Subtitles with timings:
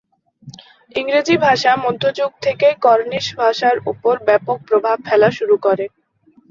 [0.95, 5.85] ইংরেজি ভাষা মধ্যযুগ থেকেই কর্নিশ ভাষার উপর ব্যাপক প্রভাব ফেলা শুরু করে।